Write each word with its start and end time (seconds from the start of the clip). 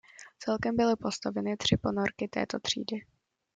Celkem 0.39 0.75
byly 0.75 0.95
postaveny 0.95 1.57
tři 1.57 1.77
ponorky 1.77 2.27
této 2.27 2.59
třídy. 2.59 3.05